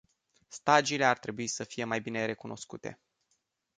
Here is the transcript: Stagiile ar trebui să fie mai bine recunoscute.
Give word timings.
Stagiile 0.49 1.05
ar 1.05 1.17
trebui 1.19 1.47
să 1.47 1.63
fie 1.63 1.83
mai 1.83 2.01
bine 2.01 2.25
recunoscute. 2.25 2.99